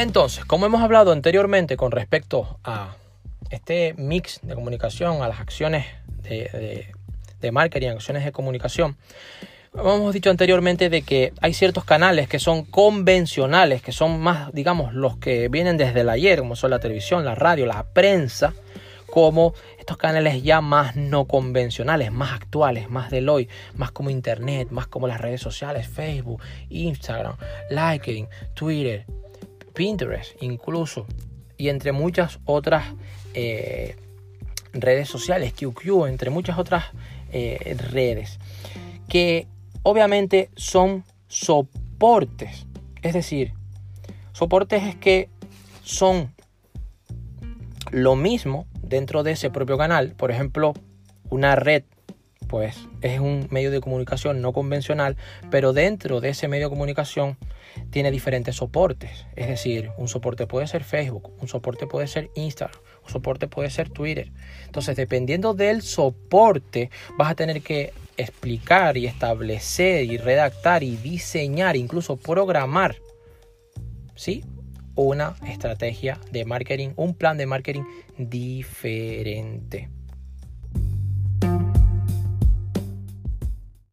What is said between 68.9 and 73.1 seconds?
y establecer y redactar y diseñar, incluso programar,